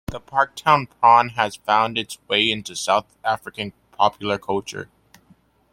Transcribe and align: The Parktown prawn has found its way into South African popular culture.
The 0.07 0.19
Parktown 0.19 0.87
prawn 0.89 1.29
has 1.35 1.57
found 1.57 1.95
its 1.95 2.17
way 2.27 2.49
into 2.51 2.75
South 2.75 3.05
African 3.23 3.71
popular 3.95 4.39
culture. 4.39 4.89